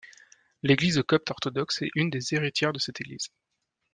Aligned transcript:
L'Église 0.63 1.03
copte 1.07 1.29
orthodoxe 1.29 1.83
est 1.83 1.91
une 1.93 2.09
des 2.09 2.33
héritières 2.33 2.73
de 2.73 2.79
cette 2.79 3.01
Église. 3.01 3.29